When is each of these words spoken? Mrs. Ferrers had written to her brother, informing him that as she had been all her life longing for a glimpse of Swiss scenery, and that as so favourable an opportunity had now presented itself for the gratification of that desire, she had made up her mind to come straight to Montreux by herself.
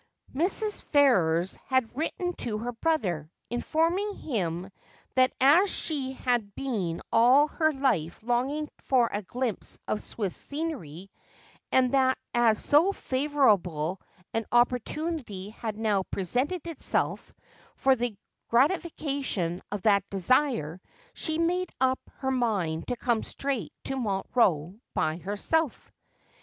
Mrs. 0.33 0.81
Ferrers 0.81 1.57
had 1.67 1.95
written 1.95 2.33
to 2.37 2.57
her 2.57 2.71
brother, 2.71 3.29
informing 3.51 4.15
him 4.15 4.71
that 5.13 5.31
as 5.39 5.69
she 5.69 6.13
had 6.13 6.55
been 6.55 7.03
all 7.11 7.47
her 7.47 7.71
life 7.71 8.19
longing 8.23 8.67
for 8.79 9.11
a 9.13 9.21
glimpse 9.21 9.77
of 9.87 10.01
Swiss 10.01 10.35
scenery, 10.35 11.11
and 11.71 11.91
that 11.91 12.17
as 12.33 12.65
so 12.65 12.91
favourable 12.91 14.01
an 14.33 14.47
opportunity 14.51 15.51
had 15.51 15.77
now 15.77 16.01
presented 16.01 16.65
itself 16.65 17.31
for 17.75 17.95
the 17.95 18.17
gratification 18.49 19.61
of 19.71 19.83
that 19.83 20.09
desire, 20.09 20.81
she 21.13 21.33
had 21.33 21.41
made 21.45 21.69
up 21.79 21.99
her 22.15 22.31
mind 22.31 22.87
to 22.87 22.95
come 22.95 23.21
straight 23.21 23.71
to 23.83 23.95
Montreux 23.95 24.79
by 24.95 25.17
herself. 25.17 25.91